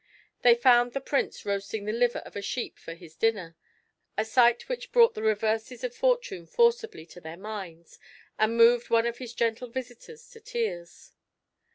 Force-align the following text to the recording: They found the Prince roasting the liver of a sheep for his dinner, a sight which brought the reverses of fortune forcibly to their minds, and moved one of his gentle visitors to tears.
They 0.41 0.55
found 0.55 0.93
the 0.93 0.99
Prince 0.99 1.45
roasting 1.45 1.85
the 1.85 1.91
liver 1.91 2.23
of 2.25 2.35
a 2.35 2.41
sheep 2.41 2.79
for 2.79 2.95
his 2.95 3.15
dinner, 3.15 3.55
a 4.17 4.25
sight 4.25 4.67
which 4.67 4.91
brought 4.91 5.13
the 5.13 5.21
reverses 5.21 5.83
of 5.83 5.93
fortune 5.93 6.47
forcibly 6.47 7.05
to 7.05 7.21
their 7.21 7.37
minds, 7.37 7.99
and 8.39 8.57
moved 8.57 8.89
one 8.89 9.05
of 9.05 9.19
his 9.19 9.35
gentle 9.35 9.69
visitors 9.69 10.27
to 10.31 10.39
tears. 10.39 11.11